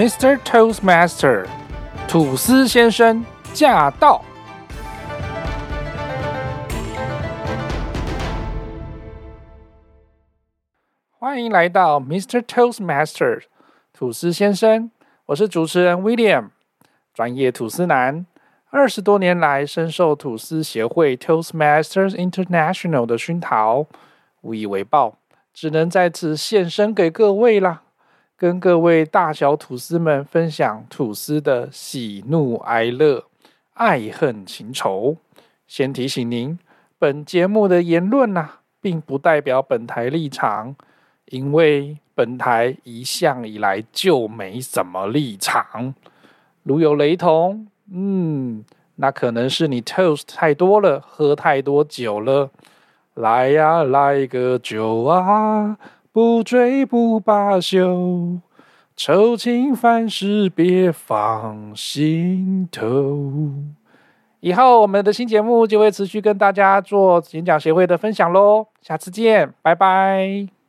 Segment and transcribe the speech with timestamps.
[0.00, 0.38] Mr.
[0.38, 1.46] Toastmaster
[2.08, 4.24] 吐司先生驾到！
[11.18, 12.40] 欢迎来到 Mr.
[12.40, 13.42] Toastmaster
[13.92, 14.90] 吐司先生，
[15.26, 16.48] 我是主持人 William，
[17.12, 18.24] 专业吐司男，
[18.70, 23.84] 二十多年来深受吐司协会 Toastmasters International 的熏陶，
[24.40, 25.18] 无以为报，
[25.52, 27.82] 只能在此献身给各位啦。
[28.40, 33.24] 跟各位大小吐司们分享吐司的喜怒哀乐、
[33.74, 35.18] 爱恨情仇。
[35.66, 36.58] 先提醒您，
[36.98, 38.48] 本节目的言论呐，
[38.80, 40.74] 并不代表本台立场，
[41.26, 45.94] 因为本台一向以来就没什么立场。
[46.62, 48.64] 如有雷同，嗯，
[48.94, 52.48] 那可能是你 toast 太多了，喝太多酒了。
[53.12, 55.76] 来呀，来个酒啊！
[56.12, 58.40] 不醉不罢休，
[58.96, 63.30] 愁情烦事别放心头。
[64.40, 70.59] 以后我们的新节目就会持续跟大家做演讲协会的分享喽，下次见，拜拜。